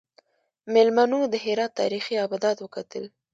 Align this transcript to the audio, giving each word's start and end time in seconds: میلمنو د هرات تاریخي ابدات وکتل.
میلمنو 0.73 1.19
د 1.33 1.35
هرات 1.43 1.71
تاریخي 1.81 2.15
ابدات 2.25 2.57
وکتل. 2.61 3.03